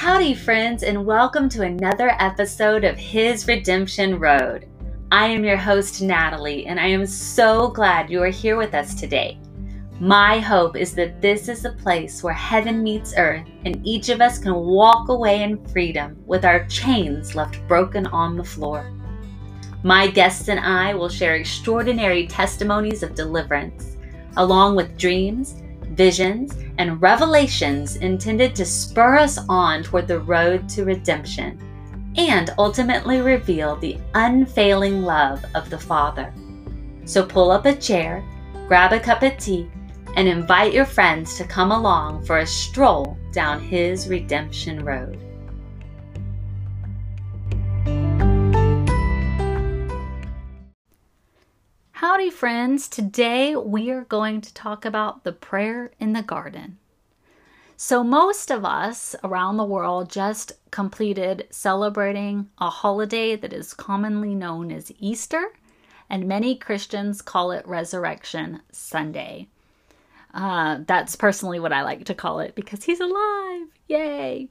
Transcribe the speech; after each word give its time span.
Howdy, 0.00 0.32
friends, 0.32 0.82
and 0.82 1.04
welcome 1.04 1.46
to 1.50 1.60
another 1.60 2.16
episode 2.20 2.84
of 2.84 2.96
His 2.96 3.46
Redemption 3.46 4.18
Road. 4.18 4.66
I 5.12 5.26
am 5.26 5.44
your 5.44 5.58
host, 5.58 6.00
Natalie, 6.00 6.64
and 6.64 6.80
I 6.80 6.86
am 6.86 7.04
so 7.04 7.68
glad 7.68 8.08
you 8.08 8.22
are 8.22 8.30
here 8.30 8.56
with 8.56 8.72
us 8.74 8.94
today. 8.94 9.38
My 10.00 10.38
hope 10.38 10.74
is 10.74 10.94
that 10.94 11.20
this 11.20 11.50
is 11.50 11.66
a 11.66 11.72
place 11.72 12.22
where 12.22 12.32
heaven 12.32 12.82
meets 12.82 13.12
earth 13.18 13.46
and 13.66 13.86
each 13.86 14.08
of 14.08 14.22
us 14.22 14.38
can 14.38 14.54
walk 14.54 15.10
away 15.10 15.42
in 15.42 15.62
freedom 15.66 16.16
with 16.24 16.46
our 16.46 16.64
chains 16.68 17.34
left 17.34 17.60
broken 17.68 18.06
on 18.06 18.38
the 18.38 18.42
floor. 18.42 18.90
My 19.84 20.06
guests 20.06 20.48
and 20.48 20.60
I 20.60 20.94
will 20.94 21.10
share 21.10 21.34
extraordinary 21.34 22.26
testimonies 22.26 23.02
of 23.02 23.14
deliverance, 23.14 23.98
along 24.38 24.76
with 24.76 24.96
dreams, 24.96 25.56
visions, 25.90 26.54
and 26.80 27.02
revelations 27.02 27.96
intended 27.96 28.54
to 28.54 28.64
spur 28.64 29.18
us 29.18 29.38
on 29.50 29.82
toward 29.82 30.08
the 30.08 30.18
road 30.18 30.66
to 30.66 30.82
redemption 30.82 31.60
and 32.16 32.54
ultimately 32.56 33.20
reveal 33.20 33.76
the 33.76 33.98
unfailing 34.14 35.02
love 35.02 35.44
of 35.54 35.68
the 35.68 35.78
Father. 35.78 36.32
So 37.04 37.22
pull 37.22 37.50
up 37.50 37.66
a 37.66 37.76
chair, 37.76 38.24
grab 38.66 38.94
a 38.94 38.98
cup 38.98 39.22
of 39.22 39.36
tea, 39.36 39.70
and 40.16 40.26
invite 40.26 40.72
your 40.72 40.86
friends 40.86 41.36
to 41.36 41.44
come 41.44 41.70
along 41.70 42.24
for 42.24 42.38
a 42.38 42.46
stroll 42.46 43.18
down 43.30 43.60
His 43.60 44.08
redemption 44.08 44.82
road. 44.82 45.18
Howdy, 52.20 52.28
friends. 52.28 52.86
Today 52.86 53.56
we 53.56 53.88
are 53.90 54.04
going 54.04 54.42
to 54.42 54.52
talk 54.52 54.84
about 54.84 55.24
the 55.24 55.32
prayer 55.32 55.90
in 55.98 56.12
the 56.12 56.22
garden. 56.22 56.76
So, 57.78 58.04
most 58.04 58.50
of 58.50 58.62
us 58.62 59.16
around 59.24 59.56
the 59.56 59.64
world 59.64 60.10
just 60.10 60.52
completed 60.70 61.46
celebrating 61.48 62.50
a 62.58 62.68
holiday 62.68 63.36
that 63.36 63.54
is 63.54 63.72
commonly 63.72 64.34
known 64.34 64.70
as 64.70 64.92
Easter, 64.98 65.54
and 66.10 66.28
many 66.28 66.56
Christians 66.56 67.22
call 67.22 67.52
it 67.52 67.66
Resurrection 67.66 68.60
Sunday. 68.70 69.48
Uh, 70.34 70.80
that's 70.86 71.16
personally 71.16 71.58
what 71.58 71.72
I 71.72 71.80
like 71.80 72.04
to 72.04 72.14
call 72.14 72.40
it 72.40 72.54
because 72.54 72.84
he's 72.84 73.00
alive. 73.00 73.68
Yay! 73.88 74.50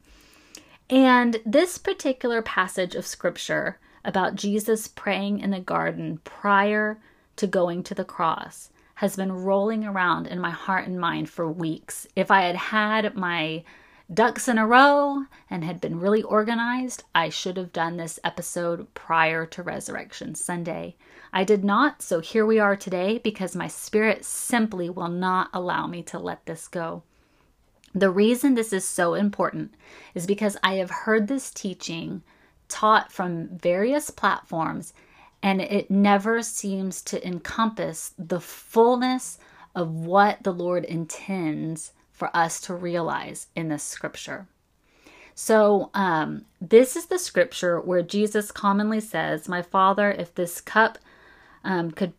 And 0.90 1.40
this 1.46 1.78
particular 1.78 2.42
passage 2.42 2.96
of 2.96 3.06
scripture 3.06 3.78
about 4.04 4.34
Jesus 4.34 4.88
praying 4.88 5.42
in 5.42 5.52
the 5.52 5.60
garden 5.60 6.20
prior 6.24 7.00
to 7.40 7.48
going 7.48 7.84
to 7.84 7.96
the 7.96 8.06
cross 8.06 8.70
has 8.96 9.16
been 9.16 9.32
rolling 9.32 9.86
around 9.86 10.28
in 10.28 10.40
my 10.42 10.50
heart 10.50 10.86
and 10.86 11.00
mind 11.00 11.30
for 11.30 11.50
weeks. 11.50 12.06
If 12.18 12.30
I 12.30 12.42
had 12.42 12.58
had 12.58 13.16
my 13.16 13.64
ducks 14.14 14.50
in 14.50 14.58
a 14.58 14.68
row 14.68 15.24
and 15.50 15.64
had 15.64 15.80
been 15.80 16.02
really 16.02 16.22
organized, 16.22 17.04
I 17.16 17.30
should 17.30 17.56
have 17.56 17.72
done 17.72 17.96
this 17.96 18.20
episode 18.26 18.94
prior 18.94 19.46
to 19.46 19.64
Resurrection 19.64 20.36
Sunday. 20.36 20.98
I 21.32 21.46
did 21.46 21.64
not, 21.64 22.02
so 22.02 22.20
here 22.20 22.46
we 22.46 22.60
are 22.60 22.76
today 22.76 23.20
because 23.20 23.56
my 23.56 23.68
spirit 23.68 24.26
simply 24.26 24.90
will 24.90 25.08
not 25.08 25.50
allow 25.54 25.88
me 25.88 26.04
to 26.04 26.20
let 26.20 26.46
this 26.46 26.68
go. 26.68 27.04
The 27.96 28.10
reason 28.10 28.56
this 28.56 28.74
is 28.74 28.84
so 28.84 29.14
important 29.14 29.76
is 30.14 30.28
because 30.28 30.58
I 30.62 30.74
have 30.76 30.92
heard 30.92 31.30
this 31.30 31.52
teaching 31.52 32.22
taught 32.68 33.14
from 33.14 33.48
various 33.58 34.10
platforms 34.10 34.94
and 35.42 35.62
it 35.62 35.90
never 35.90 36.42
seems 36.42 37.02
to 37.04 37.26
encompass 37.26 38.14
the 38.18 38.42
fullness 38.42 39.38
of 39.76 39.90
what 39.92 40.44
the 40.44 40.54
Lord 40.54 40.84
intends 40.86 41.94
for 42.12 42.36
us 42.36 42.60
to 42.62 42.74
realize 42.74 43.48
in 43.56 43.70
this 43.70 43.84
scripture. 43.84 44.48
So, 45.36 45.90
um, 45.94 46.46
this 46.60 46.98
is 46.98 47.06
the 47.06 47.18
scripture 47.18 47.80
where 47.80 48.02
Jesus 48.04 48.52
commonly 48.52 49.00
says, 49.00 49.48
My 49.48 49.62
Father, 49.62 50.12
if 50.12 50.36
this 50.36 50.60
cup 50.60 50.98
um, 51.64 51.92
could 51.92 52.14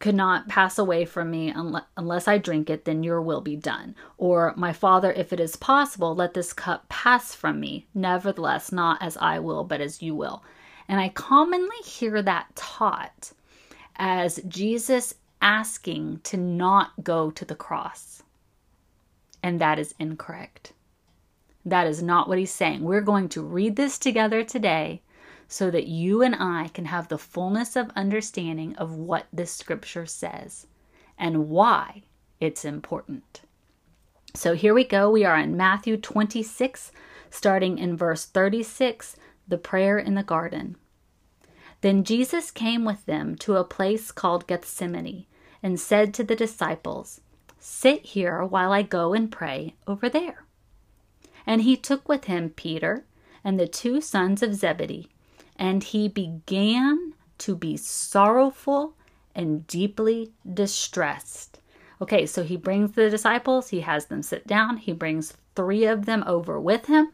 could 0.00 0.14
not 0.14 0.48
pass 0.48 0.78
away 0.78 1.04
from 1.04 1.30
me 1.30 1.48
unless, 1.48 1.84
unless 1.96 2.28
I 2.28 2.36
drink 2.36 2.68
it, 2.68 2.84
then 2.84 3.02
your 3.02 3.22
will 3.22 3.40
be 3.40 3.56
done. 3.56 3.94
Or, 4.18 4.52
my 4.56 4.72
Father, 4.72 5.12
if 5.12 5.32
it 5.32 5.40
is 5.40 5.56
possible, 5.56 6.14
let 6.14 6.34
this 6.34 6.52
cup 6.52 6.88
pass 6.88 7.34
from 7.34 7.60
me. 7.60 7.86
Nevertheless, 7.94 8.72
not 8.72 9.02
as 9.02 9.16
I 9.16 9.38
will, 9.38 9.64
but 9.64 9.80
as 9.80 10.02
you 10.02 10.14
will. 10.14 10.42
And 10.88 11.00
I 11.00 11.08
commonly 11.08 11.76
hear 11.84 12.22
that 12.22 12.54
taught 12.54 13.32
as 13.96 14.40
Jesus 14.48 15.14
asking 15.40 16.20
to 16.24 16.36
not 16.36 16.92
go 17.02 17.30
to 17.30 17.44
the 17.44 17.54
cross. 17.54 18.22
And 19.42 19.60
that 19.60 19.78
is 19.78 19.94
incorrect. 19.98 20.72
That 21.64 21.86
is 21.86 22.02
not 22.02 22.28
what 22.28 22.38
he's 22.38 22.52
saying. 22.52 22.82
We're 22.82 23.00
going 23.00 23.28
to 23.30 23.42
read 23.42 23.76
this 23.76 23.98
together 23.98 24.42
today 24.42 25.02
so 25.48 25.70
that 25.70 25.86
you 25.86 26.22
and 26.22 26.34
I 26.34 26.68
can 26.68 26.86
have 26.86 27.08
the 27.08 27.18
fullness 27.18 27.76
of 27.76 27.90
understanding 27.94 28.74
of 28.76 28.94
what 28.94 29.26
this 29.32 29.52
scripture 29.52 30.06
says 30.06 30.66
and 31.18 31.48
why 31.48 32.02
it's 32.40 32.64
important. 32.64 33.42
So 34.34 34.54
here 34.54 34.74
we 34.74 34.84
go. 34.84 35.10
We 35.10 35.24
are 35.24 35.38
in 35.38 35.56
Matthew 35.56 35.96
26, 35.96 36.90
starting 37.30 37.78
in 37.78 37.96
verse 37.96 38.24
36 38.24 39.16
the 39.46 39.58
prayer 39.58 39.98
in 39.98 40.14
the 40.14 40.22
garden. 40.22 40.76
Then 41.80 42.04
Jesus 42.04 42.50
came 42.50 42.84
with 42.84 43.04
them 43.06 43.36
to 43.36 43.56
a 43.56 43.64
place 43.64 44.10
called 44.10 44.46
Gethsemane 44.46 45.26
and 45.62 45.78
said 45.78 46.14
to 46.14 46.24
the 46.24 46.36
disciples, 46.36 47.20
Sit 47.58 48.06
here 48.06 48.44
while 48.44 48.72
I 48.72 48.82
go 48.82 49.12
and 49.12 49.30
pray 49.30 49.74
over 49.86 50.08
there. 50.08 50.44
And 51.46 51.62
he 51.62 51.76
took 51.76 52.08
with 52.08 52.24
him 52.24 52.50
Peter 52.50 53.04
and 53.42 53.60
the 53.60 53.68
two 53.68 54.00
sons 54.00 54.42
of 54.42 54.54
Zebedee, 54.54 55.10
and 55.56 55.84
he 55.84 56.08
began 56.08 57.14
to 57.38 57.54
be 57.54 57.76
sorrowful 57.76 58.94
and 59.34 59.66
deeply 59.66 60.32
distressed. 60.50 61.60
Okay, 62.00 62.26
so 62.26 62.42
he 62.42 62.56
brings 62.56 62.92
the 62.92 63.10
disciples, 63.10 63.68
he 63.68 63.80
has 63.80 64.06
them 64.06 64.22
sit 64.22 64.46
down, 64.46 64.78
he 64.78 64.92
brings 64.92 65.34
three 65.54 65.84
of 65.84 66.06
them 66.06 66.24
over 66.26 66.60
with 66.60 66.86
him, 66.86 67.12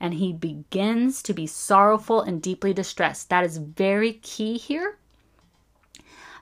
and 0.00 0.14
he 0.14 0.32
begins 0.32 1.22
to 1.22 1.32
be 1.32 1.46
sorrowful 1.46 2.20
and 2.20 2.42
deeply 2.42 2.72
distressed. 2.72 3.28
That 3.30 3.44
is 3.44 3.58
very 3.58 4.14
key 4.14 4.58
here. 4.58 4.98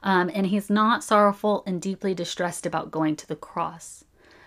Um, 0.02 0.30
and 0.34 0.46
he's 0.46 0.68
not 0.68 1.02
sorrowful 1.02 1.62
and 1.66 1.80
deeply 1.80 2.14
distressed 2.14 2.66
about 2.66 2.90
going 2.90 3.16
to 3.16 3.26
the 3.26 3.36
cross. 3.36 4.04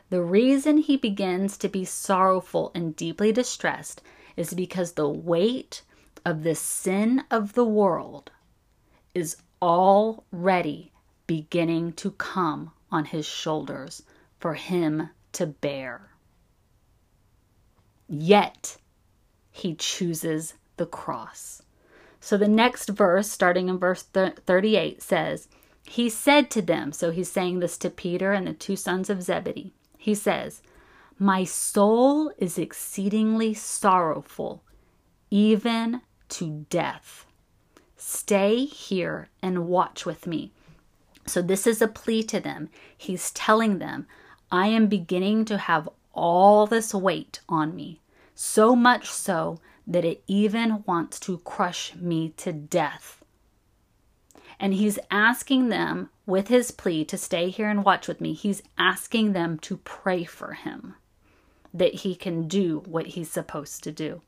The 0.10 0.22
reason 0.22 0.78
he 0.78 0.98
begins 0.98 1.58
to 1.58 1.68
be 1.68 1.84
sorrowful 1.84 2.72
and 2.74 2.96
deeply 2.96 3.32
distressed 3.32 4.02
is 4.36 4.54
because 4.54 4.94
the 4.94 5.10
weight 5.10 5.82
of 6.24 6.44
the 6.44 6.56
sin 6.56 7.24
of 7.32 7.54
the 7.54 7.66
world 7.66 8.32
is 9.16 9.38
already 9.62 10.92
beginning 11.26 11.94
to 11.94 12.12
come 12.12 12.72
on 12.92 13.06
his 13.06 13.26
shoulders 13.26 14.04
for 14.40 14.54
him 14.54 15.10
to 15.34 15.48
bear. 15.48 16.12
Yet, 18.08 18.78
he 19.58 19.74
chooses 19.74 20.54
the 20.78 20.86
cross. 20.86 21.64
So 22.20 22.38
the 22.38 22.48
next 22.48 22.90
verse, 22.90 23.30
starting 23.30 23.70
in 23.70 23.80
verse 23.80 24.04
38, 24.04 25.02
says, 25.02 25.48
He 25.84 26.10
said 26.10 26.52
to 26.52 26.62
them, 26.62 26.92
so 26.92 27.10
he's 27.10 27.32
saying 27.32 27.60
this 27.60 27.78
to 27.80 27.90
Peter 27.90 28.34
and 28.34 28.46
the 28.46 28.54
two 28.54 28.76
sons 28.76 29.10
of 29.10 29.24
Zebedee. 29.24 29.74
He 29.98 30.14
says, 30.14 30.62
My 31.18 31.44
soul 31.44 32.32
is 32.38 32.60
exceedingly 32.60 33.56
sorrowful, 33.56 34.64
even 35.32 36.02
to 36.30 36.66
death. 36.70 37.26
Stay 37.96 38.66
here 38.66 39.30
and 39.42 39.68
watch 39.68 40.06
with 40.06 40.28
me. 40.28 40.52
So, 41.26 41.42
this 41.42 41.68
is 41.68 41.82
a 41.82 41.88
plea 41.88 42.24
to 42.24 42.40
them. 42.40 42.70
He's 42.96 43.32
telling 43.32 43.80
them, 43.80 44.08
I 44.52 44.68
am 44.68 44.88
beginning 44.88 45.46
to 45.46 45.58
have 45.58 45.90
all 46.14 46.68
this 46.68 46.94
weight 46.94 47.42
on 47.50 47.76
me 47.76 48.00
so 48.40 48.76
much 48.76 49.10
so 49.10 49.60
that 49.88 50.06
it 50.06 50.22
even 50.28 50.84
wants 50.86 51.20
to 51.20 51.40
crush 51.40 51.96
me 51.96 52.30
to 52.38 52.54
death. 52.54 53.24
And 54.60 54.76
he's 54.76 55.00
asking 55.10 55.70
them, 55.70 56.12
with 56.28 56.48
his 56.48 56.70
plea 56.70 57.04
to 57.06 57.18
stay 57.18 57.50
here 57.50 57.68
and 57.68 57.84
watch 57.84 58.08
with 58.08 58.22
me, 58.22 58.34
he's 58.34 58.62
asking 58.78 59.34
them 59.34 59.58
to 59.60 59.78
pray 59.78 60.24
for 60.24 60.54
him 60.54 60.96
that 61.74 61.96
he 61.96 62.14
can 62.14 62.48
do 62.48 62.84
what 62.86 63.08
he's 63.08 63.32
supposed 63.32 63.84
to 63.84 63.92
do. 63.92 64.22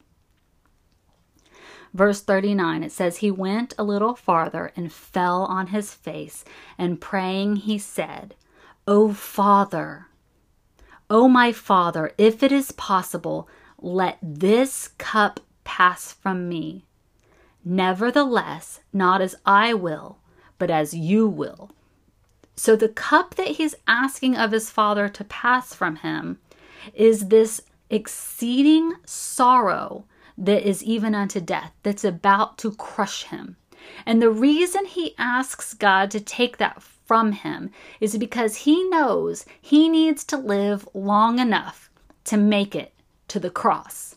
Verse 1.94 2.22
39, 2.22 2.84
it 2.84 2.92
says, 2.92 3.18
He 3.18 3.30
went 3.30 3.74
a 3.78 3.84
little 3.84 4.16
farther 4.16 4.72
and 4.76 4.92
fell 4.92 5.44
on 5.46 5.68
his 5.68 5.94
face, 5.94 6.44
and 6.78 7.02
praying, 7.02 7.58
he 7.58 7.78
said, 7.78 8.34
O 8.88 9.14
Father, 9.14 10.08
O 11.10 11.28
my 11.28 11.52
Father, 11.52 12.12
if 12.18 12.42
it 12.44 12.52
is 12.52 12.72
possible, 12.72 13.48
let 13.82 14.18
this 14.22 14.90
cup 14.98 15.40
pass 15.64 16.12
from 16.12 16.50
me. 16.50 16.86
Nevertheless, 17.64 18.80
not 18.94 19.22
as 19.22 19.36
I 19.46 19.74
will, 19.74 20.18
but 20.58 20.70
as 20.70 20.94
you 20.94 21.28
will. 21.28 21.72
So 22.56 22.76
the 22.76 22.90
cup 22.90 23.36
that 23.36 23.48
he's 23.48 23.76
asking 23.88 24.36
of 24.36 24.52
his 24.52 24.70
father 24.70 25.08
to 25.10 25.24
pass 25.24 25.74
from 25.74 25.98
him 25.98 26.40
is 26.94 27.28
this 27.28 27.62
exceeding 27.90 28.94
sorrow 29.06 30.06
that 30.38 30.68
is 30.68 30.84
even 30.84 31.16
unto 31.16 31.40
death, 31.40 31.74
that's 31.84 32.04
about 32.04 32.58
to 32.60 32.72
crush 32.72 33.24
him. 33.24 33.58
And 34.06 34.22
the 34.22 34.30
reason 34.30 34.86
he 34.86 35.16
asks 35.18 35.74
God 35.74 36.12
to 36.12 36.20
take 36.20 36.58
that 36.58 36.82
from 36.82 37.32
him 37.32 37.72
is 38.00 38.18
because 38.18 38.58
he 38.58 38.84
knows 38.90 39.46
he 39.62 39.90
needs 39.90 40.24
to 40.26 40.38
live 40.38 40.88
long 40.94 41.40
enough 41.40 41.90
to 42.26 42.38
make 42.38 42.76
it 42.76 42.94
to 43.30 43.40
the 43.40 43.50
cross. 43.50 44.16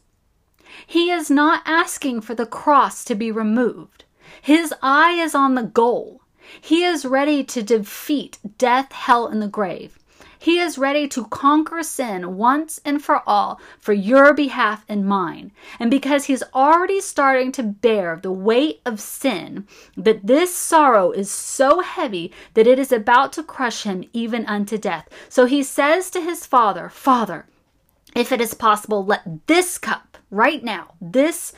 He 0.87 1.11
is 1.11 1.31
not 1.31 1.62
asking 1.67 2.23
for 2.23 2.35
the 2.35 2.47
cross 2.47 3.05
to 3.05 3.14
be 3.14 3.31
removed. 3.31 4.05
His 4.41 4.75
eye 4.82 5.12
is 5.12 5.35
on 5.35 5.55
the 5.55 5.62
goal. 5.62 6.23
He 6.61 6.85
is 6.85 7.05
ready 7.05 7.44
to 7.44 7.62
defeat 7.62 8.38
death, 8.59 8.93
hell, 8.93 9.26
and 9.26 9.41
the 9.41 9.49
grave. 9.49 9.99
He 10.43 10.59
is 10.59 10.76
ready 10.76 11.06
to 11.09 11.26
conquer 11.26 11.85
sin 11.85 12.37
once 12.37 12.81
and 12.85 13.00
for 13.00 13.23
all 13.29 13.61
for 13.79 13.93
your 13.93 14.35
behalf 14.35 14.85
and 14.88 15.06
mine. 15.06 15.53
And 15.79 15.88
because 15.88 16.25
he's 16.25 16.43
already 16.53 17.00
starting 17.00 17.53
to 17.53 17.62
bear 17.62 18.19
the 18.20 18.32
weight 18.32 18.81
of 18.85 18.99
sin, 18.99 19.69
that 19.97 20.26
this 20.26 20.53
sorrow 20.53 21.12
is 21.12 21.31
so 21.31 21.79
heavy 21.79 22.32
that 22.55 22.67
it 22.67 22.81
is 22.81 22.91
about 22.91 23.32
to 23.35 23.44
crush 23.44 23.85
him 23.85 24.03
even 24.12 24.44
unto 24.47 24.79
death. 24.79 25.08
So 25.29 25.44
he 25.44 25.62
says 25.62 26.11
to 26.11 26.20
his 26.20 26.44
father, 26.44 26.88
Father, 26.88 27.47
if 28.14 28.32
it 28.32 28.41
is 28.41 28.55
possible, 28.55 29.05
let 29.05 29.47
this 29.47 29.79
cup 29.79 30.19
right 30.31 30.62
now, 30.62 30.94
this 31.00 31.53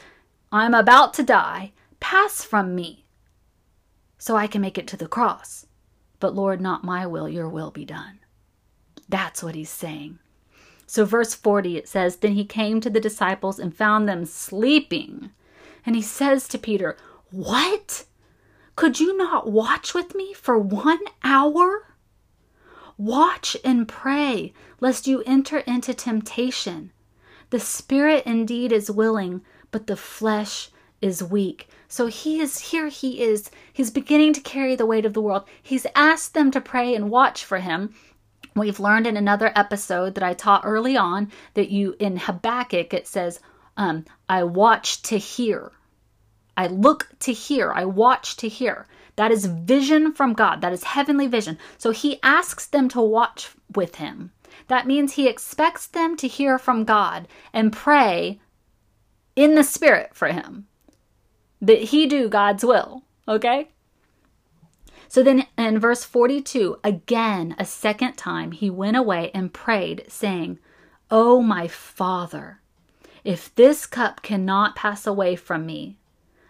I'm 0.52 0.74
about 0.74 1.14
to 1.14 1.22
die, 1.22 1.72
pass 2.00 2.44
from 2.44 2.74
me 2.74 3.04
so 4.18 4.36
I 4.36 4.46
can 4.46 4.60
make 4.60 4.78
it 4.78 4.86
to 4.88 4.96
the 4.96 5.08
cross. 5.08 5.66
But 6.20 6.34
Lord, 6.34 6.60
not 6.60 6.84
my 6.84 7.06
will, 7.06 7.28
your 7.28 7.48
will 7.48 7.70
be 7.70 7.84
done. 7.84 8.20
That's 9.08 9.42
what 9.42 9.54
he's 9.54 9.70
saying. 9.70 10.18
So, 10.86 11.04
verse 11.04 11.34
40, 11.34 11.76
it 11.76 11.88
says, 11.88 12.16
Then 12.16 12.32
he 12.32 12.44
came 12.44 12.80
to 12.80 12.90
the 12.90 13.00
disciples 13.00 13.58
and 13.58 13.74
found 13.74 14.08
them 14.08 14.24
sleeping. 14.24 15.30
And 15.84 15.96
he 15.96 16.02
says 16.02 16.46
to 16.48 16.58
Peter, 16.58 16.96
What? 17.30 18.04
Could 18.76 19.00
you 19.00 19.16
not 19.16 19.50
watch 19.50 19.94
with 19.94 20.14
me 20.14 20.32
for 20.32 20.58
one 20.58 21.00
hour? 21.22 21.94
Watch 22.96 23.56
and 23.64 23.88
pray, 23.88 24.52
lest 24.81 25.06
you 25.06 25.23
enter 25.26 25.58
into 25.58 25.94
temptation. 25.94 26.93
The 27.50 27.61
spirit 27.61 28.25
indeed 28.25 28.73
is 28.73 28.91
willing, 28.91 29.43
but 29.70 29.87
the 29.87 29.96
flesh 29.96 30.70
is 31.00 31.23
weak. 31.23 31.69
So 31.88 32.06
he 32.06 32.41
is 32.41 32.58
here, 32.58 32.88
he 32.88 33.23
is, 33.23 33.50
he's 33.73 33.91
beginning 33.91 34.32
to 34.35 34.41
carry 34.41 34.76
the 34.76 34.87
weight 34.87 35.05
of 35.05 35.12
the 35.12 35.20
world. 35.20 35.44
He's 35.62 35.87
asked 35.94 36.35
them 36.35 36.50
to 36.52 36.61
pray 36.61 36.94
and 36.94 37.11
watch 37.11 37.44
for 37.44 37.58
him. 37.58 37.94
We've 38.56 38.81
learned 38.81 39.06
in 39.06 39.17
another 39.17 39.52
episode 39.56 40.14
that 40.14 40.25
I 40.25 40.35
taught 40.35 40.64
early 40.64 40.96
on 40.96 41.32
that 41.55 41.70
you 41.70 41.96
in 41.99 42.17
Habakkuk 42.17 42.94
it 42.94 43.06
says, 43.08 43.41
um, 43.76 44.05
I 44.29 44.44
watch 44.44 45.02
to 45.02 45.19
hear. 45.19 45.73
I 46.56 46.69
look 46.69 47.08
to 47.20 47.32
hear. 47.32 47.73
I 47.73 47.85
watch 47.85 48.37
to 48.37 48.49
hear. 48.49 48.87
That 49.16 49.31
is 49.31 49.46
vision 49.46 50.12
from 50.12 50.32
God. 50.32 50.61
That 50.61 50.72
is 50.72 50.84
heavenly 50.84 51.26
vision. 51.26 51.58
So 51.78 51.90
he 51.90 52.19
asks 52.22 52.66
them 52.66 52.88
to 52.90 53.00
watch 53.00 53.50
with 53.75 53.96
him. 53.96 54.32
That 54.69 54.87
means 54.87 55.12
he 55.12 55.28
expects 55.28 55.87
them 55.87 56.16
to 56.16 56.28
hear 56.28 56.58
from 56.58 56.84
God 56.84 57.28
and 57.52 57.72
pray 57.72 58.40
in 59.37 59.55
the 59.55 59.64
spirit 59.64 60.11
for 60.14 60.28
him. 60.28 60.66
That 61.61 61.84
he 61.84 62.06
do 62.06 62.28
God's 62.28 62.64
will. 62.64 63.02
Okay? 63.26 63.69
So 65.08 65.22
then 65.22 65.46
in 65.56 65.78
verse 65.78 66.05
42, 66.05 66.78
again, 66.82 67.55
a 67.58 67.64
second 67.64 68.14
time, 68.14 68.52
he 68.52 68.69
went 68.69 68.96
away 68.96 69.31
and 69.32 69.52
prayed, 69.52 70.05
saying, 70.08 70.58
O 71.10 71.40
my 71.40 71.69
Father, 71.69 72.60
if 73.22 73.55
this 73.55 73.87
cup 73.87 74.22
cannot 74.22 74.76
pass 74.76 75.06
away 75.06 75.37
from 75.37 75.67
me 75.67 75.99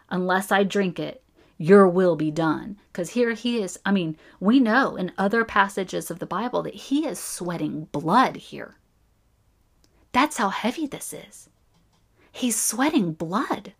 unless 0.09 0.51
I 0.51 0.65
drink 0.65 0.99
it, 0.99 1.23
your 1.59 1.89
will 1.89 2.17
be 2.17 2.31
done. 2.31 2.79
Because 2.93 3.11
here 3.11 3.33
he 3.33 3.63
is, 3.63 3.79
I 3.85 3.93
mean, 3.93 4.17
we 4.41 4.61
know 4.61 4.97
in 4.97 5.13
other 5.17 5.45
passages 5.45 6.11
of 6.11 6.19
the 6.19 6.27
Bible 6.27 6.63
that 6.63 6.75
he 6.75 7.07
is 7.07 7.19
sweating 7.19 7.85
blood 7.93 8.37
here. 8.37 8.77
That's 10.13 10.37
how 10.37 10.49
heavy 10.51 10.87
this 10.87 11.13
is. 11.13 11.49
He's 12.31 12.61
sweating 12.61 13.13
blood. 13.13 13.75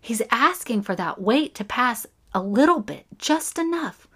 He's 0.00 0.22
asking 0.30 0.82
for 0.82 0.96
that 0.96 1.20
weight 1.20 1.54
to 1.56 1.64
pass 1.64 2.06
a 2.32 2.42
little 2.42 2.80
bit, 2.80 3.06
just 3.16 3.58
enough, 3.58 4.08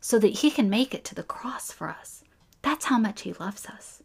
so 0.00 0.18
that 0.18 0.38
He 0.38 0.50
can 0.50 0.70
make 0.70 0.94
it 0.94 1.04
to 1.06 1.14
the 1.14 1.22
cross 1.22 1.72
for 1.72 1.88
us. 1.88 2.24
That's 2.62 2.86
how 2.86 2.98
much 2.98 3.22
He 3.22 3.32
loves 3.32 3.66
us. 3.66 4.02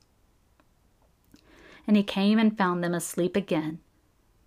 And 1.88 1.96
He 1.96 2.04
came 2.04 2.40
and 2.40 2.58
found 2.58 2.84
them 2.84 2.94
asleep 2.94 3.36
again. 3.36 3.80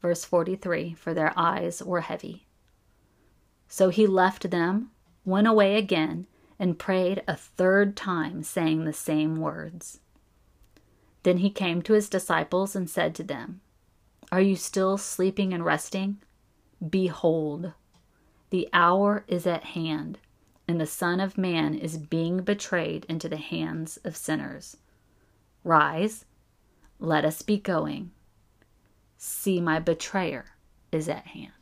Verse 0.02 0.24
43 0.24 0.94
For 0.94 1.14
their 1.14 1.32
eyes 1.36 1.82
were 1.82 2.02
heavy. 2.02 2.47
So 3.68 3.90
He 3.90 4.06
left 4.06 4.50
them, 4.50 4.90
went 5.24 5.46
away 5.46 5.76
again, 5.76 6.26
and 6.58 6.78
prayed 6.78 7.22
a 7.28 7.36
third 7.36 7.96
time, 7.96 8.42
saying 8.42 8.84
the 8.84 8.92
same 8.92 9.36
words. 9.36 10.00
Then 11.22 11.38
he 11.38 11.50
came 11.50 11.82
to 11.82 11.92
his 11.92 12.08
disciples 12.08 12.74
and 12.74 12.88
said 12.88 13.14
to 13.16 13.22
them, 13.22 13.60
Are 14.32 14.40
you 14.40 14.56
still 14.56 14.96
sleeping 14.96 15.52
and 15.52 15.64
resting? 15.64 16.18
Behold, 16.88 17.72
the 18.50 18.68
hour 18.72 19.24
is 19.28 19.46
at 19.46 19.64
hand, 19.64 20.18
and 20.66 20.80
the 20.80 20.86
Son 20.86 21.20
of 21.20 21.36
Man 21.36 21.74
is 21.74 21.98
being 21.98 22.38
betrayed 22.38 23.04
into 23.08 23.28
the 23.28 23.36
hands 23.36 23.98
of 24.04 24.16
sinners. 24.16 24.76
Rise, 25.64 26.24
let 26.98 27.24
us 27.24 27.42
be 27.42 27.58
going. 27.58 28.12
See, 29.16 29.60
my 29.60 29.80
betrayer 29.80 30.46
is 30.92 31.08
at 31.08 31.26
hand. 31.26 31.52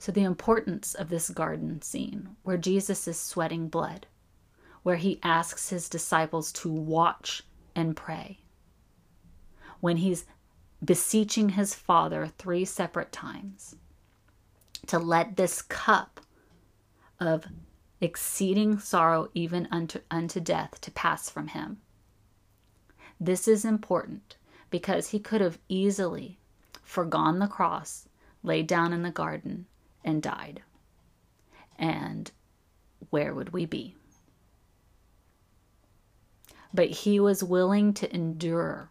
So, 0.00 0.12
the 0.12 0.22
importance 0.22 0.94
of 0.94 1.08
this 1.08 1.28
garden 1.28 1.82
scene 1.82 2.36
where 2.44 2.56
Jesus 2.56 3.08
is 3.08 3.18
sweating 3.18 3.68
blood, 3.68 4.06
where 4.84 4.96
he 4.96 5.18
asks 5.22 5.70
his 5.70 5.88
disciples 5.88 6.52
to 6.52 6.70
watch 6.70 7.42
and 7.74 7.96
pray, 7.96 8.38
when 9.80 9.98
he's 9.98 10.24
beseeching 10.84 11.50
his 11.50 11.74
Father 11.74 12.28
three 12.38 12.64
separate 12.64 13.10
times 13.10 13.74
to 14.86 14.98
let 14.98 15.36
this 15.36 15.62
cup 15.62 16.20
of 17.18 17.46
exceeding 18.00 18.78
sorrow 18.78 19.28
even 19.34 19.66
unto, 19.70 20.00
unto 20.10 20.38
death 20.40 20.80
to 20.80 20.90
pass 20.92 21.28
from 21.28 21.48
him. 21.48 21.78
This 23.20 23.48
is 23.48 23.64
important 23.64 24.36
because 24.70 25.08
he 25.08 25.18
could 25.18 25.40
have 25.40 25.58
easily 25.68 26.38
forgone 26.82 27.40
the 27.40 27.48
cross, 27.48 28.08
laid 28.42 28.66
down 28.66 28.92
in 28.92 29.02
the 29.02 29.10
garden, 29.10 29.66
and 30.08 30.22
died. 30.22 30.62
And 31.78 32.30
where 33.10 33.34
would 33.34 33.52
we 33.52 33.66
be? 33.66 33.94
But 36.72 36.88
he 36.88 37.20
was 37.20 37.44
willing 37.44 37.92
to 37.94 38.14
endure, 38.14 38.90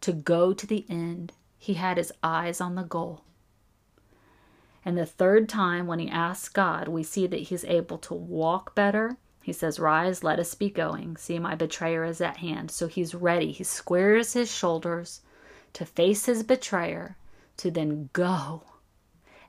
to 0.00 0.12
go 0.12 0.52
to 0.54 0.66
the 0.66 0.86
end. 0.88 1.32
He 1.58 1.74
had 1.74 1.98
his 1.98 2.12
eyes 2.22 2.60
on 2.60 2.74
the 2.74 2.82
goal. 2.82 3.22
And 4.84 4.96
the 4.96 5.04
third 5.04 5.48
time, 5.48 5.86
when 5.86 5.98
he 5.98 6.08
asks 6.08 6.48
God, 6.48 6.88
we 6.88 7.02
see 7.02 7.26
that 7.26 7.42
he's 7.42 7.64
able 7.66 7.98
to 7.98 8.14
walk 8.14 8.74
better. 8.74 9.18
He 9.42 9.52
says, 9.52 9.78
Rise, 9.78 10.24
let 10.24 10.38
us 10.38 10.54
be 10.54 10.70
going. 10.70 11.18
See, 11.18 11.38
my 11.38 11.54
betrayer 11.54 12.04
is 12.04 12.22
at 12.22 12.38
hand. 12.38 12.70
So 12.70 12.86
he's 12.86 13.14
ready. 13.14 13.52
He 13.52 13.64
squares 13.64 14.32
his 14.32 14.50
shoulders 14.50 15.20
to 15.74 15.84
face 15.84 16.24
his 16.24 16.42
betrayer, 16.42 17.16
to 17.58 17.70
then 17.70 18.08
go 18.14 18.62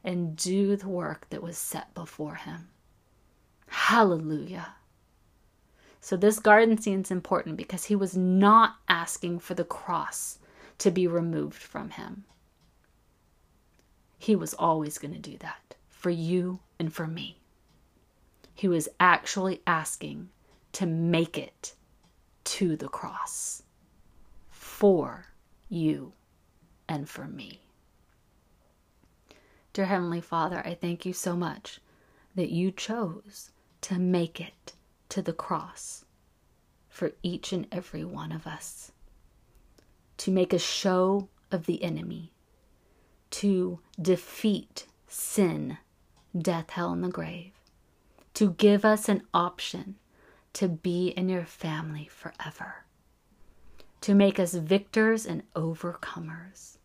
and 0.04 0.36
do 0.36 0.76
the 0.76 0.90
work 0.90 1.30
that 1.30 1.44
was 1.44 1.58
set 1.58 1.94
before 1.94 2.36
him. 2.36 2.70
Hallelujah. 3.68 4.76
So, 6.00 6.18
this 6.18 6.40
garden 6.40 6.82
scene 6.82 7.02
is 7.02 7.12
important 7.12 7.58
because 7.58 7.86
he 7.86 7.96
was 7.96 8.18
not 8.18 8.78
asking 8.90 9.40
for 9.40 9.54
the 9.54 9.64
cross 9.64 10.40
to 10.80 10.90
be 10.90 11.06
removed 11.06 11.62
from 11.62 11.92
him. 11.92 12.26
He 14.18 14.36
was 14.36 14.54
always 14.56 14.98
going 14.98 15.14
to 15.14 15.20
do 15.20 15.38
that 15.38 15.76
for 15.90 16.10
you 16.10 16.60
and 16.80 16.92
for 16.92 17.06
me. 17.06 17.38
He 18.56 18.68
was 18.68 18.90
actually 19.00 19.62
asking 19.66 20.30
to 20.74 20.86
make 20.86 21.38
it 21.38 21.74
to 22.44 22.76
the 22.76 22.88
cross 22.88 23.64
for 24.50 25.28
you 25.70 26.14
and 26.88 27.08
for 27.08 27.26
me. 27.26 27.61
Dear 29.74 29.86
Heavenly 29.86 30.22
Father, 30.22 30.62
I 30.66 30.76
thank 30.76 31.06
you 31.06 31.14
so 31.14 31.36
much 31.36 31.80
that 32.36 32.50
you 32.52 32.72
chose 32.72 33.52
to 33.82 34.00
make 34.00 34.40
it 34.42 34.74
to 35.10 35.22
the 35.22 35.34
cross 35.34 36.06
for 36.90 37.12
each 37.24 37.54
and 37.54 37.68
every 37.72 38.04
one 38.04 38.32
of 38.32 38.46
us, 38.48 38.92
to 40.18 40.32
make 40.32 40.54
a 40.54 40.60
show 40.60 41.30
of 41.52 41.66
the 41.66 41.84
enemy 41.84 42.32
to 43.32 43.80
defeat 44.02 44.88
sin, 45.08 45.78
death, 46.38 46.72
hell, 46.72 46.92
and 46.92 47.04
the 47.04 47.10
grave, 47.10 47.54
to 48.34 48.52
give 48.52 48.84
us 48.86 49.08
an 49.10 49.24
option 49.34 49.96
to 50.54 50.68
be 50.68 51.08
in 51.10 51.30
your 51.30 51.46
family 51.46 52.08
forever. 52.12 52.86
to 54.02 54.16
make 54.16 54.40
us 54.40 54.54
victors 54.54 55.26
and 55.26 55.44
overcomers. 55.54 56.78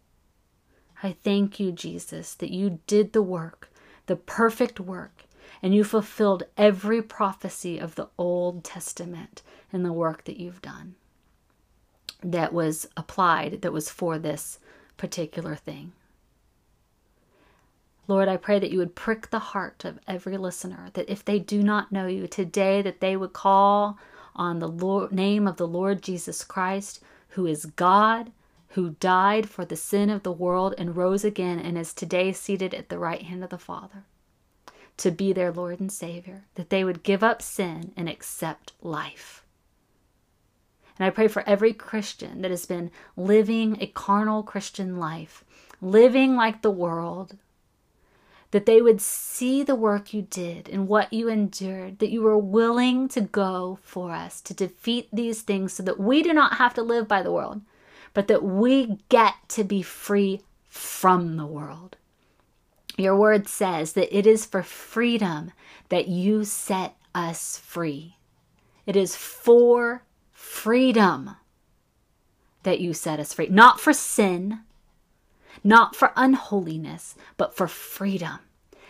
I 1.03 1.17
thank 1.23 1.61
you, 1.61 1.73
Jesus, 1.73 2.35
that 2.35 2.51
you 2.51 2.81
did 2.87 3.13
the 3.13 3.23
work, 3.23 3.71
the 4.07 4.17
perfect 4.17 4.81
work, 4.81 5.25
and 5.63 5.75
you 5.75 5.85
fulfilled 5.85 6.45
every 6.57 7.03
prophecy 7.03 7.79
of 7.79 7.95
the 7.95 8.09
Old 8.19 8.65
Testament 8.65 9.43
in 9.73 9.83
the 9.83 9.93
work 9.93 10.25
that 10.25 10.39
you've 10.39 10.63
done 10.63 10.95
that 12.23 12.53
was 12.53 12.89
applied, 12.97 13.63
that 13.63 13.73
was 13.73 13.91
for 13.91 14.19
this 14.19 14.59
particular 14.97 15.55
thing. 15.55 15.93
Lord, 18.09 18.29
I 18.29 18.37
pray 18.37 18.59
that 18.59 18.71
you 18.71 18.79
would 18.79 18.95
prick 18.95 19.31
the 19.31 19.39
heart 19.39 19.85
of 19.85 19.99
every 20.07 20.37
listener, 20.37 20.91
that 20.95 21.11
if 21.11 21.25
they 21.25 21.39
do 21.39 21.63
not 21.63 21.91
know 21.91 22.07
you 22.07 22.27
today, 22.27 22.81
that 22.83 23.01
they 23.01 23.17
would 23.17 23.33
call 23.33 23.99
on 24.35 24.61
the 24.61 24.69
Lord, 24.69 25.13
name 25.13 25.47
of 25.47 25.57
the 25.57 25.67
Lord 25.67 26.03
Jesus 26.03 26.45
Christ, 26.45 27.03
who 27.31 27.47
is 27.47 27.67
God, 27.67 28.31
who 28.71 28.97
died 29.01 29.49
for 29.49 29.65
the 29.65 29.77
sin 29.77 30.11
of 30.11 30.23
the 30.23 30.33
world 30.33 30.75
and 30.77 30.97
rose 30.97 31.25
again 31.25 31.59
and 31.59 31.79
is 31.79 31.95
today 31.95 32.33
seated 32.33 32.75
at 32.75 32.89
the 32.89 32.99
right 32.99 33.23
hand 33.23 33.43
of 33.43 33.51
the 33.51 33.59
Father, 33.59 34.05
to 34.97 35.11
be 35.11 35.33
their 35.33 35.53
Lord 35.53 35.81
and 35.81 35.91
Savior, 35.93 36.45
that 36.57 36.71
they 36.71 36.85
would 36.85 37.03
give 37.03 37.23
up 37.23 37.43
sin 37.43 37.93
and 37.97 38.09
accept 38.09 38.73
life. 38.83 39.45
And 40.99 41.07
I 41.07 41.11
pray 41.11 41.29
for 41.29 41.47
every 41.47 41.73
Christian 41.73 42.43
that 42.43 42.51
has 42.51 42.67
been 42.67 42.91
living 43.17 43.77
a 43.81 43.87
carnal 43.87 44.43
Christian 44.43 44.99
life, 44.99 45.45
living 45.81 46.37
like 46.37 46.63
the 46.63 46.71
world, 46.71 47.37
that 48.53 48.65
they 48.65 48.81
would 48.81 49.01
see 49.03 49.63
the 49.63 49.75
work 49.75 50.15
you 50.15 50.23
did 50.23 50.69
and 50.69 50.89
what 50.89 51.13
you 51.13 51.29
endured, 51.29 51.99
that 51.99 52.11
you 52.11 52.23
were 52.23 52.39
willing 52.39 53.09
to 53.09 53.21
go 53.21 53.79
for 53.83 54.13
us 54.13 54.41
to 54.41 54.55
defeat 54.55 55.09
these 55.13 55.43
things 55.43 55.75
so 55.75 55.83
that 55.83 56.01
we 56.01 56.23
do 56.23 56.33
not 56.33 56.55
have 56.55 56.73
to 56.75 56.83
live 56.83 57.07
by 57.07 57.23
the 57.23 57.33
world, 57.33 57.61
but 58.17 58.29
that 58.29 58.43
we 58.43 58.97
get 59.11 59.35
to 59.47 59.63
be 59.63 59.83
free 59.83 60.41
from 60.71 61.37
the 61.37 61.45
world. 61.45 61.99
Your 62.97 63.15
word 63.15 63.47
says 63.47 63.93
that 63.93 64.17
it 64.17 64.27
is 64.27 64.47
for 64.47 64.63
freedom 64.63 65.53
that 65.91 66.09
you 66.09 66.43
set 66.43 66.97
us 67.15 67.59
free. 67.59 68.17
It 68.87 68.97
is 68.97 69.15
for 69.15 70.03
freedom 70.33 71.37
that 72.63 72.81
you 72.81 72.95
set 72.95 73.21
us 73.21 73.35
free, 73.35 73.49
not 73.49 73.81
for 73.81 73.93
sin, 73.93 74.61
not 75.63 75.95
for 75.95 76.13
unholiness, 76.17 77.17
but 77.37 77.55
for 77.55 77.69
freedom. 77.69 78.39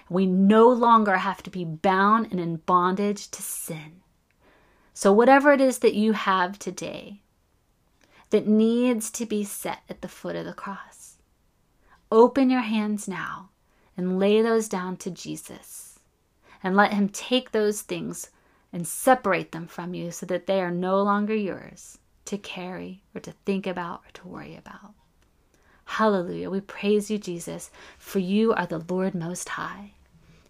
We 0.08 0.26
no 0.26 0.68
longer 0.68 1.16
have 1.16 1.42
to 1.42 1.50
be 1.50 1.64
bound 1.64 2.28
and 2.30 2.38
in 2.38 2.58
bondage 2.58 3.28
to 3.32 3.42
sin. 3.42 4.02
So, 4.94 5.12
whatever 5.12 5.50
it 5.52 5.60
is 5.60 5.80
that 5.80 5.94
you 5.94 6.12
have 6.12 6.60
today 6.60 7.22
that 8.30 8.46
needs 8.46 9.10
to 9.10 9.26
be 9.26 9.44
set 9.44 9.80
at 9.88 10.00
the 10.00 10.08
foot 10.08 10.36
of 10.36 10.44
the 10.44 10.52
cross, 10.52 11.16
open 12.10 12.50
your 12.50 12.60
hands 12.60 13.06
now 13.06 13.50
and 13.96 14.18
lay 14.18 14.42
those 14.42 14.68
down 14.68 14.96
to 14.98 15.10
Jesus 15.10 15.98
and 16.62 16.76
let 16.76 16.92
Him 16.92 17.08
take 17.08 17.52
those 17.52 17.82
things 17.82 18.30
and 18.72 18.86
separate 18.86 19.52
them 19.52 19.66
from 19.66 19.94
you 19.94 20.10
so 20.10 20.26
that 20.26 20.46
they 20.46 20.60
are 20.60 20.70
no 20.70 21.02
longer 21.02 21.34
yours 21.34 21.98
to 22.26 22.36
carry 22.36 23.02
or 23.14 23.20
to 23.20 23.32
think 23.44 23.66
about 23.66 24.02
or 24.06 24.10
to 24.12 24.28
worry 24.28 24.56
about. 24.56 24.94
Hallelujah. 25.84 26.50
We 26.50 26.60
praise 26.60 27.10
you, 27.10 27.18
Jesus, 27.18 27.70
for 27.96 28.18
you 28.18 28.52
are 28.52 28.66
the 28.66 28.84
Lord 28.88 29.14
Most 29.14 29.50
High. 29.50 29.92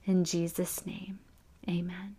In 0.06 0.25
Jesus' 0.25 0.87
name, 0.87 1.18
amen. 1.68 2.16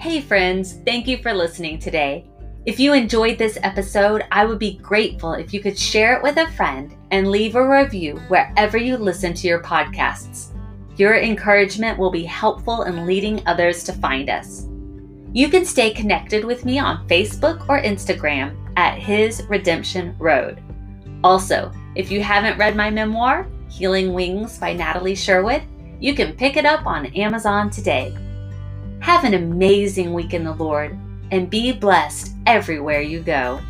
Hey, 0.00 0.22
friends, 0.22 0.78
thank 0.86 1.06
you 1.06 1.18
for 1.18 1.34
listening 1.34 1.78
today. 1.78 2.24
If 2.64 2.80
you 2.80 2.94
enjoyed 2.94 3.36
this 3.36 3.58
episode, 3.62 4.24
I 4.32 4.46
would 4.46 4.58
be 4.58 4.78
grateful 4.78 5.34
if 5.34 5.52
you 5.52 5.60
could 5.60 5.78
share 5.78 6.16
it 6.16 6.22
with 6.22 6.38
a 6.38 6.50
friend 6.52 6.96
and 7.10 7.30
leave 7.30 7.54
a 7.54 7.68
review 7.68 8.16
wherever 8.28 8.78
you 8.78 8.96
listen 8.96 9.34
to 9.34 9.46
your 9.46 9.62
podcasts. 9.62 10.58
Your 10.96 11.16
encouragement 11.16 11.98
will 11.98 12.10
be 12.10 12.24
helpful 12.24 12.84
in 12.84 13.04
leading 13.04 13.46
others 13.46 13.84
to 13.84 13.92
find 13.92 14.30
us. 14.30 14.66
You 15.34 15.50
can 15.50 15.66
stay 15.66 15.90
connected 15.90 16.46
with 16.46 16.64
me 16.64 16.78
on 16.78 17.06
Facebook 17.06 17.68
or 17.68 17.82
Instagram 17.82 18.56
at 18.78 18.98
His 18.98 19.42
Redemption 19.50 20.16
Road. 20.18 20.62
Also, 21.22 21.70
if 21.94 22.10
you 22.10 22.22
haven't 22.22 22.56
read 22.56 22.74
my 22.74 22.88
memoir, 22.88 23.46
Healing 23.68 24.14
Wings 24.14 24.58
by 24.58 24.72
Natalie 24.72 25.14
Sherwood, 25.14 25.62
you 26.00 26.14
can 26.14 26.32
pick 26.32 26.56
it 26.56 26.64
up 26.64 26.86
on 26.86 27.14
Amazon 27.14 27.68
today. 27.68 28.16
Have 29.00 29.24
an 29.24 29.32
amazing 29.32 30.12
week 30.12 30.34
in 30.34 30.44
the 30.44 30.52
Lord 30.52 30.96
and 31.30 31.48
be 31.48 31.72
blessed 31.72 32.32
everywhere 32.46 33.00
you 33.00 33.20
go. 33.20 33.60